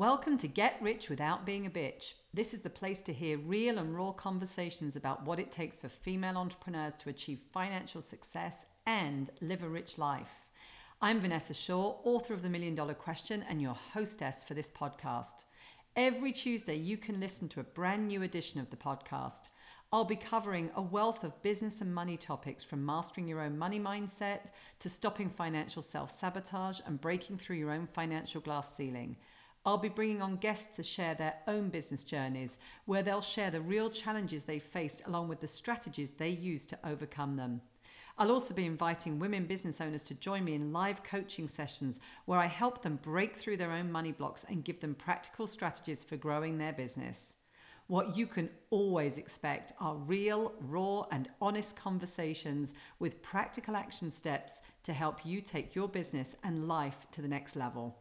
Welcome 0.00 0.38
to 0.38 0.48
Get 0.48 0.80
Rich 0.80 1.10
Without 1.10 1.44
Being 1.44 1.66
a 1.66 1.70
Bitch. 1.70 2.14
This 2.32 2.54
is 2.54 2.60
the 2.60 2.70
place 2.70 3.02
to 3.02 3.12
hear 3.12 3.36
real 3.36 3.76
and 3.76 3.94
raw 3.94 4.12
conversations 4.12 4.96
about 4.96 5.26
what 5.26 5.38
it 5.38 5.52
takes 5.52 5.78
for 5.78 5.90
female 5.90 6.38
entrepreneurs 6.38 6.94
to 7.00 7.10
achieve 7.10 7.38
financial 7.52 8.00
success 8.00 8.64
and 8.86 9.28
live 9.42 9.62
a 9.62 9.68
rich 9.68 9.98
life. 9.98 10.48
I'm 11.02 11.20
Vanessa 11.20 11.52
Shaw, 11.52 11.96
author 12.02 12.32
of 12.32 12.40
The 12.40 12.48
Million 12.48 12.74
Dollar 12.74 12.94
Question 12.94 13.44
and 13.46 13.60
your 13.60 13.74
hostess 13.92 14.42
for 14.42 14.54
this 14.54 14.70
podcast. 14.70 15.44
Every 15.96 16.32
Tuesday, 16.32 16.76
you 16.76 16.96
can 16.96 17.20
listen 17.20 17.46
to 17.50 17.60
a 17.60 17.64
brand 17.64 18.08
new 18.08 18.22
edition 18.22 18.58
of 18.58 18.70
the 18.70 18.78
podcast. 18.78 19.50
I'll 19.92 20.06
be 20.06 20.16
covering 20.16 20.70
a 20.76 20.80
wealth 20.80 21.24
of 21.24 21.42
business 21.42 21.82
and 21.82 21.94
money 21.94 22.16
topics 22.16 22.64
from 22.64 22.86
mastering 22.86 23.28
your 23.28 23.42
own 23.42 23.58
money 23.58 23.78
mindset 23.78 24.46
to 24.78 24.88
stopping 24.88 25.28
financial 25.28 25.82
self 25.82 26.10
sabotage 26.18 26.80
and 26.86 26.98
breaking 27.02 27.36
through 27.36 27.56
your 27.56 27.70
own 27.70 27.86
financial 27.86 28.40
glass 28.40 28.74
ceiling. 28.74 29.18
I'll 29.66 29.76
be 29.76 29.90
bringing 29.90 30.22
on 30.22 30.36
guests 30.36 30.74
to 30.76 30.82
share 30.82 31.14
their 31.14 31.34
own 31.46 31.68
business 31.68 32.02
journeys, 32.02 32.56
where 32.86 33.02
they'll 33.02 33.20
share 33.20 33.50
the 33.50 33.60
real 33.60 33.90
challenges 33.90 34.44
they 34.44 34.58
faced 34.58 35.02
along 35.06 35.28
with 35.28 35.40
the 35.40 35.48
strategies 35.48 36.12
they 36.12 36.30
use 36.30 36.64
to 36.66 36.78
overcome 36.82 37.36
them. 37.36 37.60
I'll 38.16 38.32
also 38.32 38.54
be 38.54 38.64
inviting 38.66 39.18
women 39.18 39.46
business 39.46 39.80
owners 39.80 40.02
to 40.04 40.14
join 40.14 40.44
me 40.44 40.54
in 40.54 40.72
live 40.72 41.02
coaching 41.02 41.46
sessions 41.46 42.00
where 42.24 42.38
I 42.38 42.46
help 42.46 42.82
them 42.82 42.98
break 43.02 43.36
through 43.36 43.58
their 43.58 43.72
own 43.72 43.92
money 43.92 44.12
blocks 44.12 44.44
and 44.48 44.64
give 44.64 44.80
them 44.80 44.94
practical 44.94 45.46
strategies 45.46 46.04
for 46.04 46.16
growing 46.16 46.56
their 46.56 46.72
business. 46.72 47.36
What 47.86 48.16
you 48.16 48.26
can 48.26 48.48
always 48.70 49.18
expect 49.18 49.72
are 49.80 49.96
real, 49.96 50.52
raw, 50.60 51.04
and 51.10 51.28
honest 51.40 51.76
conversations 51.76 52.72
with 52.98 53.20
practical 53.20 53.74
action 53.74 54.10
steps 54.10 54.60
to 54.84 54.92
help 54.92 55.26
you 55.26 55.40
take 55.40 55.74
your 55.74 55.88
business 55.88 56.36
and 56.44 56.68
life 56.68 57.06
to 57.12 57.20
the 57.20 57.28
next 57.28 57.56
level. 57.56 57.96